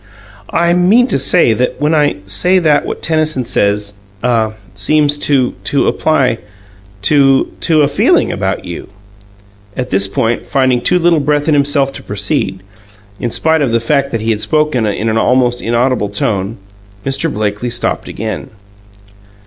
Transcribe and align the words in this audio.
"I 0.49 0.73
mean 0.73 1.05
to 1.09 1.19
say 1.19 1.53
that 1.53 1.79
when 1.79 1.93
I 1.93 2.15
say 2.25 2.57
that 2.57 2.87
what 2.87 3.03
Tennyson 3.03 3.45
says 3.45 3.93
ah 4.23 4.53
seems 4.73 5.15
to 5.19 5.53
to 5.65 5.87
apply 5.87 6.39
to 7.03 7.51
to 7.61 7.83
a 7.83 7.87
feeling 7.87 8.31
about 8.31 8.65
you" 8.65 8.87
At 9.77 9.91
this 9.91 10.07
point, 10.07 10.47
finding 10.47 10.81
too 10.81 10.97
little 10.97 11.19
breath 11.19 11.47
in 11.47 11.53
himself 11.53 11.93
to 11.93 12.01
proceed, 12.01 12.63
in 13.19 13.29
spite 13.29 13.61
of 13.61 13.71
the 13.71 13.79
fact 13.79 14.09
that 14.09 14.21
he 14.21 14.31
had 14.31 14.41
spoken 14.41 14.87
in 14.87 15.07
an 15.07 15.19
almost 15.19 15.61
inaudible 15.61 16.09
tone, 16.09 16.57
Mr. 17.05 17.31
Blakely 17.31 17.69
stopped 17.69 18.07
again. 18.09 18.49